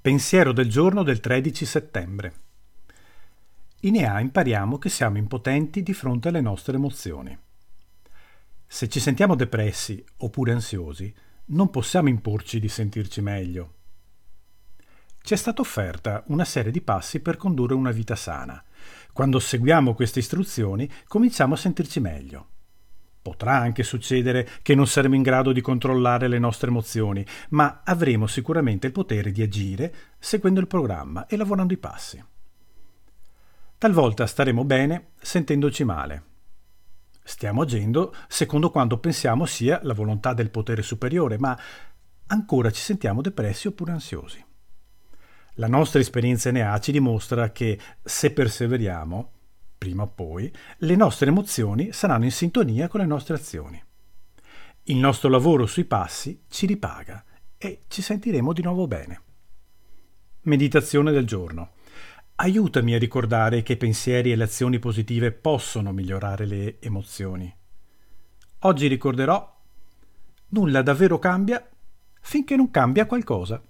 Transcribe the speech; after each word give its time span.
Pensiero 0.00 0.52
del 0.52 0.70
giorno 0.70 1.02
del 1.02 1.18
13 1.18 1.66
settembre. 1.66 2.34
In 3.80 3.96
EA 3.96 4.20
impariamo 4.20 4.78
che 4.78 4.88
siamo 4.88 5.18
impotenti 5.18 5.82
di 5.82 5.92
fronte 5.92 6.28
alle 6.28 6.40
nostre 6.40 6.76
emozioni. 6.76 7.36
Se 8.64 8.88
ci 8.88 9.00
sentiamo 9.00 9.34
depressi 9.34 10.02
oppure 10.18 10.52
ansiosi, 10.52 11.12
non 11.46 11.70
possiamo 11.70 12.08
imporci 12.08 12.60
di 12.60 12.68
sentirci 12.68 13.20
meglio. 13.20 13.74
Ci 15.20 15.34
è 15.34 15.36
stata 15.36 15.62
offerta 15.62 16.22
una 16.28 16.44
serie 16.44 16.70
di 16.70 16.80
passi 16.80 17.18
per 17.18 17.36
condurre 17.36 17.74
una 17.74 17.90
vita 17.90 18.14
sana. 18.14 18.62
Quando 19.12 19.40
seguiamo 19.40 19.94
queste 19.94 20.20
istruzioni 20.20 20.88
cominciamo 21.08 21.54
a 21.54 21.58
sentirci 21.58 21.98
meglio. 21.98 22.50
Potrà 23.20 23.56
anche 23.56 23.82
succedere 23.82 24.48
che 24.62 24.74
non 24.74 24.86
saremo 24.86 25.14
in 25.14 25.22
grado 25.22 25.52
di 25.52 25.60
controllare 25.60 26.28
le 26.28 26.38
nostre 26.38 26.68
emozioni, 26.68 27.24
ma 27.50 27.82
avremo 27.84 28.26
sicuramente 28.26 28.86
il 28.86 28.92
potere 28.92 29.32
di 29.32 29.42
agire 29.42 29.94
seguendo 30.18 30.60
il 30.60 30.66
programma 30.66 31.26
e 31.26 31.36
lavorando 31.36 31.72
i 31.72 31.78
passi. 31.78 32.24
Talvolta 33.76 34.26
staremo 34.26 34.64
bene 34.64 35.10
sentendoci 35.20 35.84
male. 35.84 36.22
Stiamo 37.22 37.62
agendo 37.62 38.14
secondo 38.26 38.70
quanto 38.70 38.98
pensiamo 38.98 39.44
sia 39.44 39.80
la 39.82 39.92
volontà 39.92 40.32
del 40.32 40.50
potere 40.50 40.82
superiore, 40.82 41.38
ma 41.38 41.56
ancora 42.28 42.70
ci 42.70 42.80
sentiamo 42.80 43.20
depressi 43.20 43.66
oppure 43.66 43.92
ansiosi. 43.92 44.44
La 45.54 45.66
nostra 45.66 46.00
esperienza 46.00 46.50
NA 46.50 46.78
ci 46.78 46.92
dimostra 46.92 47.50
che 47.50 47.78
se 48.02 48.32
perseveriamo, 48.32 49.32
prima 49.78 50.02
o 50.02 50.08
poi, 50.08 50.52
le 50.78 50.96
nostre 50.96 51.28
emozioni 51.28 51.92
saranno 51.92 52.24
in 52.24 52.32
sintonia 52.32 52.88
con 52.88 53.00
le 53.00 53.06
nostre 53.06 53.36
azioni. 53.36 53.80
Il 54.84 54.96
nostro 54.96 55.28
lavoro 55.28 55.66
sui 55.66 55.84
passi 55.84 56.42
ci 56.48 56.66
ripaga 56.66 57.24
e 57.56 57.84
ci 57.88 58.02
sentiremo 58.02 58.52
di 58.52 58.62
nuovo 58.62 58.86
bene. 58.86 59.22
Meditazione 60.42 61.12
del 61.12 61.26
giorno. 61.26 61.72
Aiutami 62.36 62.94
a 62.94 62.98
ricordare 62.98 63.62
che 63.62 63.74
i 63.74 63.76
pensieri 63.76 64.32
e 64.32 64.36
le 64.36 64.44
azioni 64.44 64.78
positive 64.78 65.32
possono 65.32 65.92
migliorare 65.92 66.46
le 66.46 66.80
emozioni. 66.80 67.54
Oggi 68.60 68.86
ricorderò 68.86 69.56
nulla 70.48 70.82
davvero 70.82 71.18
cambia 71.18 71.68
finché 72.20 72.56
non 72.56 72.70
cambia 72.70 73.06
qualcosa. 73.06 73.62